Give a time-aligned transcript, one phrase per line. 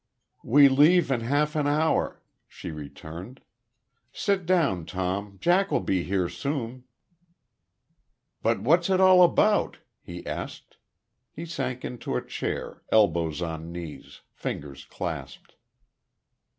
[0.43, 3.39] "We leave in half an hour," she returned.
[4.11, 5.37] "Sit down, Tom....
[5.39, 6.85] Jack will be here soon."
[8.41, 10.77] "But what's it all about?" he asked.
[11.31, 15.53] He sank into a chair, elbows on knees, fingers clasped.